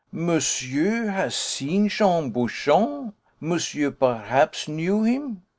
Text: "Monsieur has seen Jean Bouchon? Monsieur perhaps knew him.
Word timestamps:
"Monsieur 0.11 1.11
has 1.11 1.35
seen 1.35 1.87
Jean 1.87 2.31
Bouchon? 2.31 3.13
Monsieur 3.39 3.91
perhaps 3.91 4.67
knew 4.67 5.03
him. 5.03 5.43